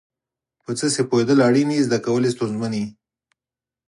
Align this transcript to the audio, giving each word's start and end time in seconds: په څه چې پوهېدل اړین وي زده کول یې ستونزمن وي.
په 0.63 0.71
څه 0.77 0.85
چې 0.93 1.01
پوهېدل 1.09 1.39
اړین 1.47 1.67
وي 1.71 1.85
زده 1.87 1.97
کول 2.05 2.23
یې 2.25 2.33
ستونزمن 2.35 2.71
وي. 2.77 2.85